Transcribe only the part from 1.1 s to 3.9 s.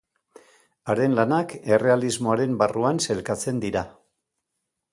lanak errealismoaren barruan sailkatzen dira.